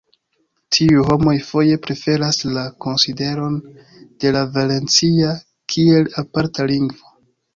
[0.75, 3.59] Tiuj homoj foje preferas la konsideron
[4.25, 5.35] de la valencia
[5.75, 7.15] kiel aparta lingvo.